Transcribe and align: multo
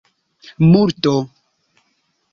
multo 0.71 1.13